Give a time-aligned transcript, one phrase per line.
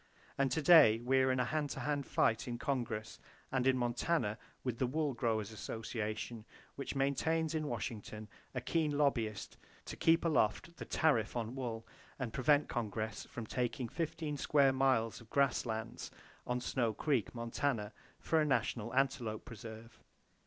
[0.35, 3.19] And to day we are in a hand to hand fight in Congress,
[3.51, 6.43] and in Montana, with the Wool Growers Association,
[6.75, 11.85] which maintains in Washington a keen lobbyist to keep aloft the tariff on wool,
[12.17, 16.09] and prevent Congress from taking 15 square miles of grass lands
[16.47, 19.99] on Snow Creek, Montana, for a National Antelope Preserve.